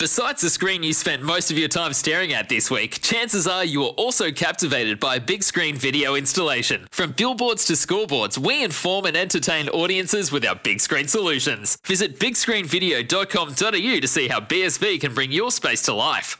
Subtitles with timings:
[0.00, 3.64] Besides the screen you spent most of your time staring at this week, chances are
[3.64, 6.88] you are also captivated by a big screen video installation.
[6.90, 11.78] From billboards to scoreboards, we inform and entertain audiences with our big screen solutions.
[11.86, 16.38] Visit bigscreenvideo.com.au to see how BSV can bring your space to life.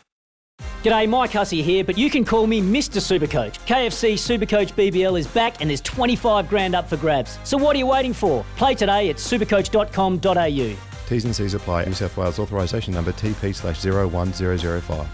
[0.82, 3.00] G'day, Mike Hussey here, but you can call me Mr.
[3.00, 3.60] Supercoach.
[3.66, 7.38] KFC Supercoach BBL is back and there's 25 grand up for grabs.
[7.44, 8.44] So what are you waiting for?
[8.56, 10.93] Play today at supercoach.com.au.
[11.08, 11.84] T's and C's apply.
[11.84, 15.06] New South Wales authorisation number TP slash 01005.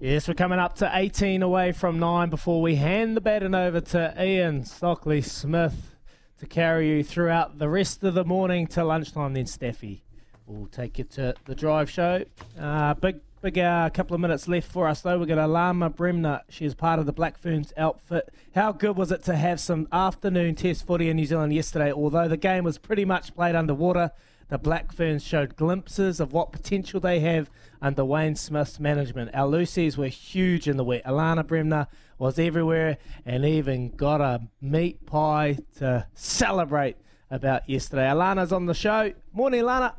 [0.00, 3.80] Yes, we're coming up to 18 away from 9 before we hand the baton over
[3.80, 5.94] to Ian Stockley Smith
[6.38, 9.34] to carry you throughout the rest of the morning to lunchtime.
[9.34, 10.00] Then Steffi
[10.46, 12.24] will take you to the drive show.
[12.58, 15.18] Uh, big Big uh, couple of minutes left for us though.
[15.18, 16.42] We've got Alana Bremner.
[16.48, 18.32] She's part of the Black Ferns outfit.
[18.54, 21.90] How good was it to have some afternoon test footy in New Zealand yesterday?
[21.90, 24.12] Although the game was pretty much played underwater,
[24.52, 27.48] the Black Ferns showed glimpses of what potential they have
[27.80, 29.30] under Wayne Smith's management.
[29.32, 31.02] Our loosies were huge in the wet.
[31.06, 31.86] Alana Bremner
[32.18, 36.98] was everywhere and even got a meat pie to celebrate
[37.30, 38.02] about yesterday.
[38.02, 39.14] Alana's on the show.
[39.32, 39.94] Morning, Alana.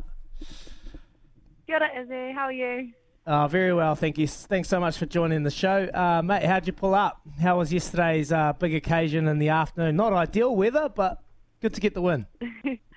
[1.66, 2.32] Good, Izzy.
[2.34, 2.92] How are you?
[3.26, 4.28] Uh, very well, thank you.
[4.28, 5.90] Thanks so much for joining the show.
[5.92, 7.20] Uh, mate, how'd you pull up?
[7.42, 9.96] How was yesterday's uh, big occasion in the afternoon?
[9.96, 11.24] Not ideal weather, but
[11.60, 12.28] good to get the win.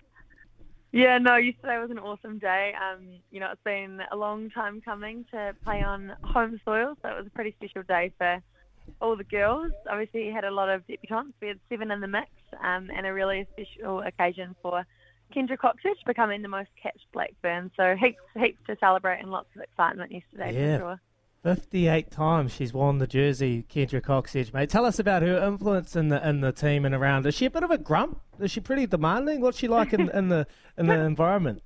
[0.97, 2.73] yeah, no, yesterday was an awesome day.
[2.75, 7.09] Um, you know, it's been a long time coming to play on home soil, so
[7.09, 8.43] it was a pretty special day for
[9.01, 9.73] all the girls.
[9.91, 11.35] Obviously, we had a lot of debutantes.
[11.41, 12.31] We had seven in the mix,
[12.63, 14.87] um, and a really special occasion for
[15.35, 17.71] Kendra Cocksedge becoming the most catched Black Fern.
[17.77, 20.79] So heaps, heaps to celebrate and lots of excitement yesterday yeah.
[20.79, 21.01] for sure.
[21.47, 24.69] 58 times she's worn the jersey, Kendra Cocksedge, mate.
[24.69, 27.25] Tell us about her influence in the in the team and around.
[27.25, 28.21] Is she a bit of a grump?
[28.41, 29.41] Is she pretty demanding?
[29.41, 31.63] What's she like in, in the in the environment?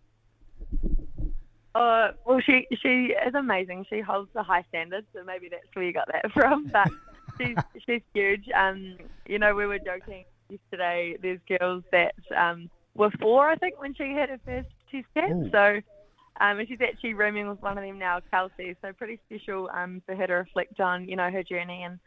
[1.75, 3.87] Uh, well, she she is amazing.
[3.89, 6.67] She holds the high standards, so maybe that's where you got that from.
[6.67, 6.91] But
[7.39, 8.51] she's she's huge.
[8.55, 11.17] Um, you know, we were joking yesterday.
[11.23, 14.69] There's girls that um were four, I think, when she had her first
[15.11, 15.33] steps.
[15.33, 15.49] Ooh.
[15.51, 15.81] So,
[16.41, 18.75] um, and she's actually rooming with one of them now, Kelsey.
[18.83, 21.99] So pretty special um, for her to reflect on, you know, her journey and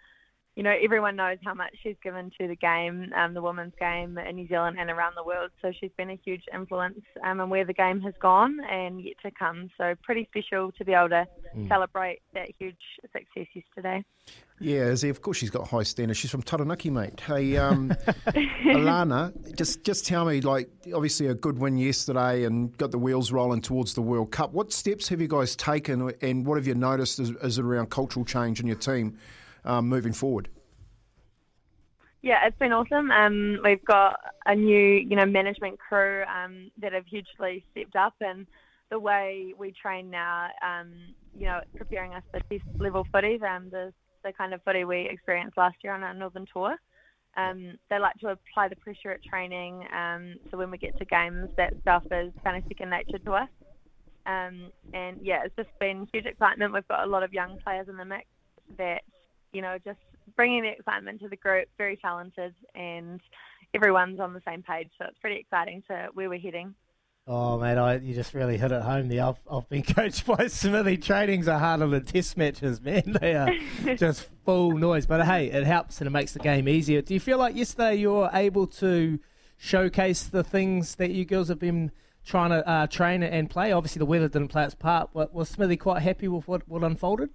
[0.55, 4.19] you know, everyone knows how much she's given to the game, um, the women's game
[4.19, 5.49] in New Zealand and around the world.
[5.63, 9.15] So she's been a huge influence um, in where the game has gone and yet
[9.23, 9.71] to come.
[9.77, 11.25] So pretty special to be able to
[11.55, 11.67] mm.
[11.67, 14.05] celebrate that huge success yesterday.
[14.59, 16.19] Yeah, Izzy, of course she's got high standards.
[16.19, 17.19] She's from Taranaki, mate.
[17.19, 17.89] Hey, um,
[18.27, 23.31] Alana, just just tell me, like, obviously a good win yesterday and got the wheels
[23.31, 24.53] rolling towards the World Cup.
[24.53, 28.59] What steps have you guys taken and what have you noticed as around cultural change
[28.59, 29.17] in your team?
[29.65, 30.49] Um, moving forward?
[32.21, 33.11] Yeah, it's been awesome.
[33.11, 38.13] Um, we've got a new, you know, management crew um, that have hugely stepped up,
[38.21, 38.47] and
[38.89, 40.93] the way we train now, um,
[41.37, 45.09] you know, preparing us for test level footy, um, the the kind of footy we
[45.09, 46.77] experienced last year on our northern tour.
[47.35, 51.05] Um, they like to apply the pressure at training, um, so when we get to
[51.05, 53.49] games, that stuff is kind of second nature to us.
[54.25, 56.71] Um, and yeah, it's just been huge excitement.
[56.71, 58.27] We've got a lot of young players in the mix
[58.77, 59.01] that
[59.53, 59.99] you know, just
[60.35, 63.21] bringing the excitement to the group, very talented, and
[63.73, 64.89] everyone's on the same page.
[64.97, 66.75] So it's pretty exciting to where we're heading.
[67.25, 69.25] Oh, mate, I, you just really hit it home there.
[69.25, 70.97] I've, I've been coached by Smithy.
[70.97, 73.17] Trainings are harder than test matches, man.
[73.21, 73.49] They are
[73.95, 75.05] just full noise.
[75.05, 77.01] But hey, it helps and it makes the game easier.
[77.01, 79.19] Do you feel like yesterday you were able to
[79.57, 81.91] showcase the things that you girls have been
[82.25, 83.71] trying to uh, train and play?
[83.71, 85.11] Obviously, the weather didn't play its part.
[85.13, 87.29] But was Smithy quite happy with what, what unfolded?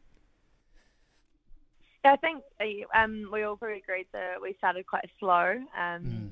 [2.05, 5.57] I think uh, um, we all pretty agreed that we started quite slow.
[5.79, 6.31] Um, mm.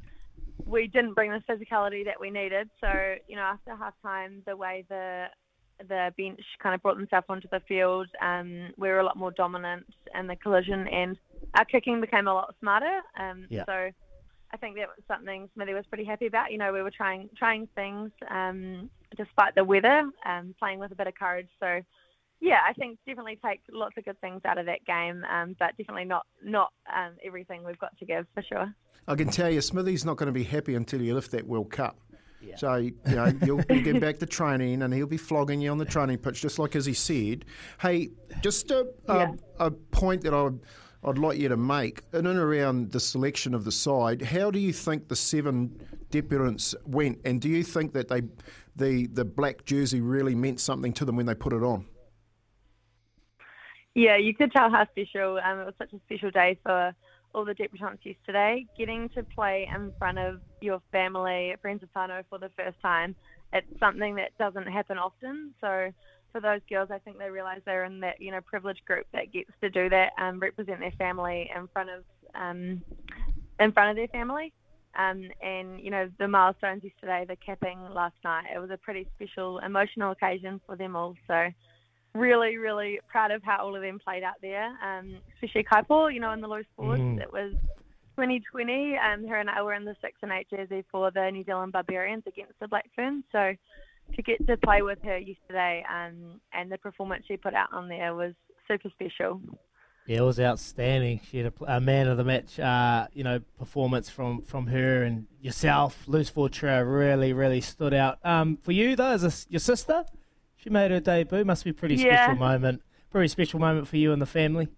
[0.64, 2.68] We didn't bring the physicality that we needed.
[2.80, 2.90] So,
[3.28, 5.26] you know, after half time, the way the
[5.88, 9.30] the bench kind of brought themselves onto the field, um, we were a lot more
[9.32, 9.84] dominant
[10.18, 11.18] in the collision, and
[11.54, 13.02] our kicking became a lot smarter.
[13.18, 13.64] Um, Yeah.
[13.66, 13.90] So
[14.52, 16.50] I think that was something Smithy was pretty happy about.
[16.52, 20.94] You know, we were trying trying things um, despite the weather, um, playing with a
[20.94, 21.48] bit of courage.
[21.60, 21.80] So
[22.40, 25.76] yeah, I think definitely take lots of good things out of that game, um, but
[25.76, 28.74] definitely not not um, everything we've got to give for sure.
[29.08, 31.70] I can tell you, Smithy's not going to be happy until you lift that World
[31.70, 31.98] Cup.
[32.56, 35.78] So you know you'll, you'll get back to training, and he'll be flogging you on
[35.78, 37.44] the training pitch, just like as he said.
[37.80, 38.10] Hey,
[38.40, 39.32] just a, Yeah.
[39.58, 40.58] a, a point that I'd,
[41.06, 44.22] I'd like you to make in and around the selection of the side.
[44.22, 45.76] How do you think the seven
[46.10, 48.22] debutants went, and do you think that they,
[48.76, 51.84] the the black jersey really meant something to them when they put it on?
[53.96, 55.38] Yeah, you could tell how special.
[55.38, 56.94] Um, it was such a special day for
[57.32, 58.66] all the debutants yesterday.
[58.76, 63.16] Getting to play in front of your family, friends of whānau for the first time,
[63.54, 65.54] it's something that doesn't happen often.
[65.62, 65.90] So
[66.30, 69.32] for those girls, I think they realise they're in that you know privileged group that
[69.32, 72.04] gets to do that, and represent their family in front of
[72.34, 72.82] um,
[73.60, 74.52] in front of their family.
[74.94, 79.08] Um, and you know the milestones yesterday, the capping last night, it was a pretty
[79.16, 81.14] special, emotional occasion for them all.
[81.26, 81.48] So
[82.16, 86.20] really, really proud of how all of them played out there, um, especially Kaipo, you
[86.20, 87.00] know, in the loose boards.
[87.00, 87.20] Mm.
[87.20, 87.52] It was
[88.16, 88.96] 2020.
[88.96, 91.72] Um, her and I were in the 6 and 8 jersey for the New Zealand
[91.72, 93.24] Barbarians against the Black Ferns.
[93.32, 93.54] So
[94.14, 97.88] to get to play with her yesterday um, and the performance she put out on
[97.88, 98.34] there was
[98.68, 99.40] super special.
[100.06, 101.20] Yeah, it was outstanding.
[101.28, 105.02] She had a, a man of the match, uh, you know, performance from, from her
[105.02, 106.06] and yourself.
[106.06, 108.18] Loose forward trio really, really stood out.
[108.24, 110.04] Um, for you though, as a your sister,
[110.66, 111.44] she made her debut.
[111.44, 112.24] Must be a pretty Yeah.
[112.24, 112.82] special moment.
[113.10, 114.68] Pretty special moment for you and the family.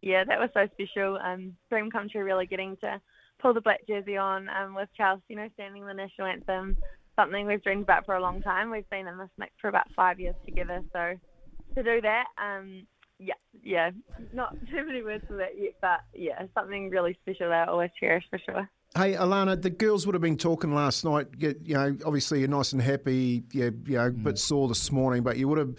[0.00, 1.18] yeah, that was so special.
[1.18, 3.00] Um, dream come true, really getting to
[3.40, 6.76] pull the black jersey on um, with Charles, you know, standing the national anthem,
[7.16, 8.70] something we've dreamed about for a long time.
[8.70, 11.14] We've been in this mix for about five years together, so
[11.74, 12.86] to do that, um,
[13.18, 13.90] yeah, yeah,
[14.32, 17.90] not too many words for that yet, but yeah, something really special that I always
[17.98, 18.70] cherish for sure.
[18.96, 21.26] Hey, Alana, the girls would have been talking last night.
[21.36, 23.44] You you know, obviously you're nice and happy.
[23.52, 25.74] You, you know, a bit sore this morning, but you would have,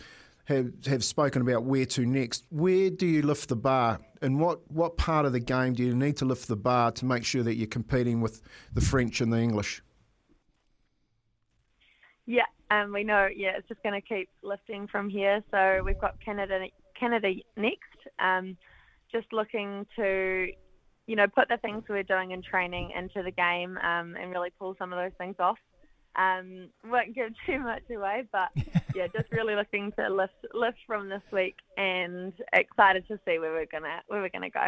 [0.45, 2.45] have have spoken about where to next.
[2.49, 5.95] Where do you lift the bar, and what what part of the game do you
[5.95, 8.39] need to lift the bar to make sure that you're competing with
[8.75, 9.81] the French and the English?
[12.27, 13.27] Yeah, um, we know.
[13.35, 15.41] Yeah, it's just going to keep lifting from here.
[15.49, 16.67] So we've got Canada,
[16.99, 17.97] Canada next.
[18.19, 18.57] Um,
[19.11, 20.51] just looking to,
[21.07, 24.51] you know, put the things we're doing in training into the game um, and really
[24.59, 25.57] pull some of those things off.
[26.15, 28.49] Um, won't give too much away, but
[28.95, 33.53] yeah, just really looking to lift lift from this week and excited to see where
[33.53, 34.67] we're gonna where we're gonna go.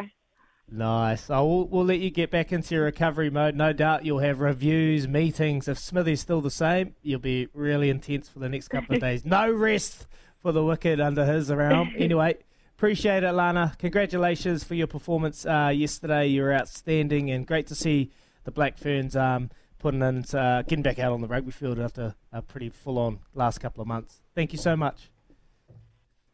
[0.71, 1.25] Nice.
[1.25, 3.55] So we'll, we'll let you get back into your recovery mode.
[3.55, 5.67] No doubt you'll have reviews, meetings.
[5.67, 9.25] If Smithy's still the same, you'll be really intense for the next couple of days.
[9.25, 10.05] No rest
[10.37, 11.91] for the wicked under his realm.
[11.97, 12.37] Anyway,
[12.79, 13.73] appreciate it, Lana.
[13.77, 16.27] Congratulations for your performance uh, yesterday.
[16.27, 18.09] You were outstanding and great to see
[18.45, 19.49] the Black Ferns um,
[19.79, 23.57] putting in, uh, getting back out on the rugby field after a pretty full-on last
[23.57, 24.21] couple of months.
[24.33, 25.11] Thank you so much.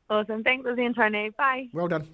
[0.07, 0.43] Awesome.
[0.43, 1.31] Thanks, Lizzie and Tony.
[1.35, 1.67] Bye.
[1.73, 2.09] Well done.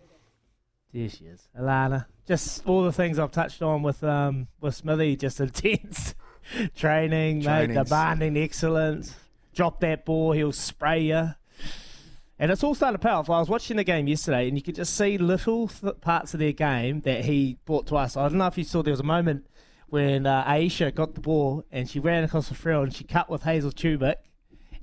[0.93, 2.05] There she is, Alana.
[2.25, 6.15] Just all the things I've touched on with um with Smithy, just intense
[6.73, 9.13] training, mate, The demanding excellence.
[9.53, 11.31] Drop that ball, he'll spray you.
[12.41, 13.29] And it's all starting to pay off.
[13.29, 16.39] I was watching the game yesterday, and you could just see little th- parts of
[16.39, 18.17] their game that he brought to us.
[18.17, 19.45] I don't know if you saw there was a moment
[19.89, 23.29] when uh, Aisha got the ball and she ran across the field and she cut
[23.29, 24.15] with Hazel Tubic.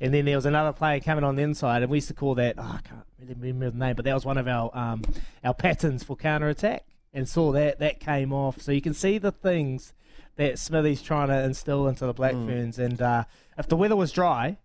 [0.00, 2.36] And then there was another player coming on the inside, and we used to call
[2.36, 5.02] that, oh, I can't really remember the name, but that was one of our um,
[5.42, 6.84] our patterns for counter attack.
[7.12, 8.62] And saw that, that came off.
[8.62, 9.94] So you can see the things
[10.36, 12.78] that Smithy's trying to instill into the Black Ferns.
[12.78, 13.24] And uh,
[13.58, 14.58] if the weather was dry,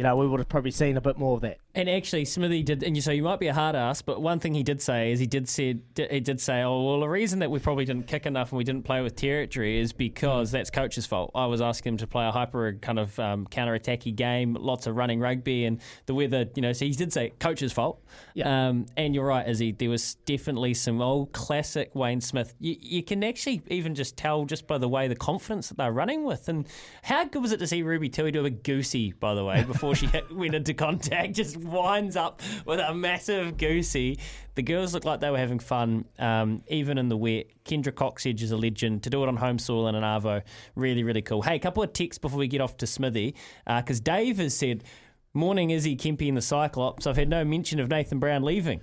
[0.00, 1.58] you know, we would have probably seen a bit more of that.
[1.74, 4.40] And actually, Smithy did, and you so you might be a hard ass, but one
[4.40, 7.40] thing he did say is he did said he did say, oh well, the reason
[7.40, 10.70] that we probably didn't kick enough and we didn't play with territory is because that's
[10.70, 11.32] coach's fault.
[11.34, 14.86] I was asking him to play a hyper kind of um, counter attacky game, lots
[14.86, 16.72] of running rugby, and the weather, you know.
[16.72, 18.02] So he did say coach's fault.
[18.32, 18.68] Yeah.
[18.68, 19.72] Um, and you're right, Izzy.
[19.72, 22.54] There was definitely some old classic Wayne Smith.
[22.58, 25.92] You, you can actually even just tell just by the way the confidence that they're
[25.92, 26.66] running with, and
[27.02, 29.89] how good was it to see Ruby Tui do a goosey, by the way, before
[29.94, 34.18] she hit, went into contact, just winds up with a massive goosey.
[34.54, 37.46] The girls looked like they were having fun, um, even in the wet.
[37.64, 39.02] Kendra Cocksedge is a legend.
[39.04, 40.42] To do it on home soil in an Arvo,
[40.74, 41.42] really, really cool.
[41.42, 43.34] Hey, a couple of texts before we get off to Smithy,
[43.66, 44.84] because Dave has said,
[45.32, 47.06] Morning Izzy, Kempy, and the Cyclops.
[47.06, 48.80] I've had no mention of Nathan Brown leaving.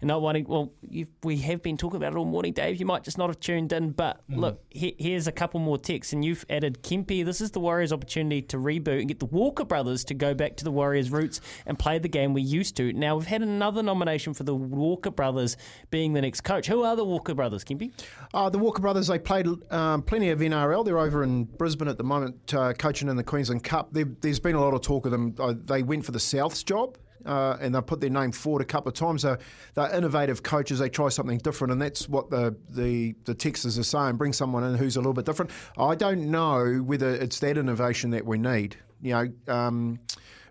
[0.00, 0.46] And not wanting.
[0.48, 2.78] Well, you've, we have been talking about it all morning, Dave.
[2.80, 4.36] You might just not have tuned in, but Mm.
[4.38, 7.24] look, he, here's a couple more texts, and you've added Kempe.
[7.24, 10.56] This is the Warriors' opportunity to reboot and get the Walker brothers to go back
[10.56, 12.92] to the Warriors' roots and play the game we used to.
[12.92, 15.56] Now we've had another nomination for the Walker brothers
[15.90, 16.66] being the next coach.
[16.66, 17.92] Who are the Walker brothers, Kempe?
[18.34, 20.84] Uh, the Walker brothers, they played um, plenty of NRL.
[20.84, 23.92] They're over in Brisbane at the moment, uh, coaching in the Queensland Cup.
[23.92, 25.34] There, there's been a lot of talk of them.
[25.38, 26.98] Uh, they went for the South's job.
[27.26, 29.22] Uh, and they put their name forward a couple of times.
[29.22, 29.38] They're,
[29.74, 30.78] they're innovative coaches.
[30.78, 34.16] They try something different, and that's what the, the the texters are saying.
[34.16, 35.50] Bring someone in who's a little bit different.
[35.76, 38.76] I don't know whether it's that innovation that we need.
[39.02, 40.00] You know, um,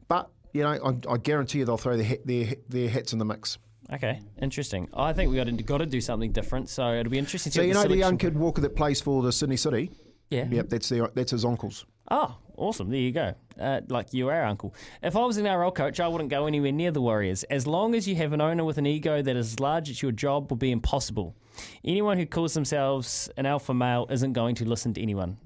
[0.07, 3.25] but you know, I, I guarantee you they'll throw their, their their hats in the
[3.25, 3.57] mix.
[3.91, 4.87] Okay, interesting.
[4.93, 6.69] I think we got to, got to do something different.
[6.69, 7.51] So it'll be interesting.
[7.51, 9.91] to So you know the young kid Walker that plays for the Sydney City.
[10.29, 10.45] Yeah.
[10.49, 11.85] Yep, that's their that's his uncles.
[12.11, 12.89] Oh, awesome.
[12.89, 13.35] There you go.
[13.59, 14.73] Uh, like you are, Uncle.
[15.03, 17.43] If I was an NRL coach, I wouldn't go anywhere near the Warriors.
[17.43, 20.01] As long as you have an owner with an ego that is as large as
[20.01, 21.35] your job will be impossible.
[21.83, 25.37] Anyone who calls themselves an alpha male isn't going to listen to anyone.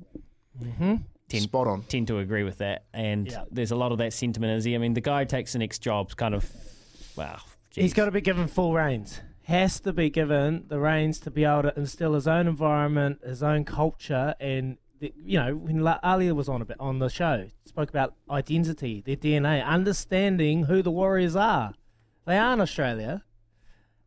[0.62, 0.96] Mm-hmm.
[1.29, 1.82] Tend, Spot on.
[1.84, 2.86] Tend to agree with that.
[2.93, 3.43] And Yeah.
[3.51, 4.58] there's a lot of that sentiment.
[4.58, 4.75] Is he?
[4.75, 6.50] I mean, the guy who takes the next job's kind of,
[7.15, 7.39] wow.
[7.72, 9.20] He's got to be given full reins.
[9.46, 13.41] Has to be given the reins to be able to instill his own environment, his
[13.41, 14.77] own culture, and
[15.15, 19.15] you know when Alia was on a bit on the show, spoke about identity, their
[19.15, 21.74] DNA, understanding who the Warriors are.
[22.25, 23.24] They aren't Australia.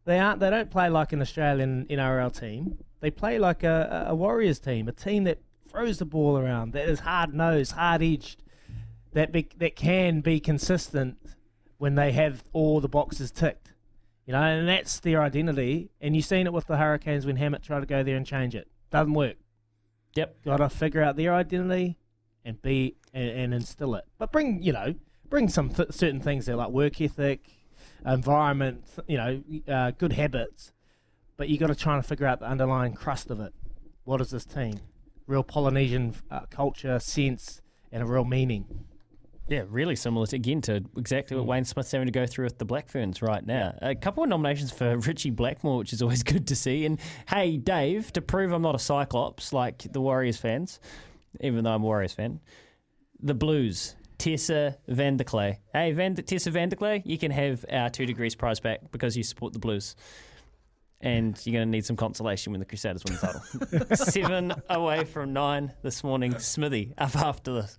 [0.04, 0.40] They aren't.
[0.40, 2.78] They don't play like an Australian NRL team.
[3.00, 6.88] They play like a, a Warriors team, a team that throws the ball around, that
[6.88, 8.42] is hard nosed, hard edged,
[9.12, 11.18] that be, that can be consistent
[11.78, 13.74] when they have all the boxes ticked.
[14.24, 15.90] You know, and that's their identity.
[16.00, 18.54] And you've seen it with the Hurricanes when Hammett tried to go there and change
[18.54, 18.68] it.
[18.90, 19.36] Doesn't work.
[20.16, 20.44] Yep.
[20.44, 21.98] Got to figure out their identity
[22.44, 24.04] and be and, and instill it.
[24.18, 24.94] But bring you know
[25.28, 27.40] bring some th- certain things there like work ethic,
[28.04, 30.72] environment, you know, uh, good habits.
[31.36, 33.52] But you got to try and figure out the underlying crust of it.
[34.04, 34.80] What is this team?
[35.26, 37.60] Real Polynesian uh, culture, sense,
[37.92, 38.86] and a real meaning.
[39.48, 41.50] Yeah, really similar to, again to exactly what hmm.
[41.50, 43.76] Wayne Smith's having to go through with the Black Ferns right now.
[43.80, 46.84] A couple of nominations for Richie Blackmore, which is always good to see.
[46.84, 46.98] And
[47.28, 50.80] hey, Dave, to prove I'm not a Cyclops like the Warriors fans,
[51.40, 52.40] even though I'm a Warriors fan,
[53.20, 55.58] the Blues, Tessa Vanderklay.
[55.72, 59.52] Hey, Van- Tessa Vanderklay, you can have our two degrees prize back because you support
[59.52, 59.94] the Blues.
[60.98, 63.96] And you're going to need some consolation when the Crusaders win the title.
[63.96, 66.38] Seven away from nine this morning.
[66.38, 67.78] Smithy up after this.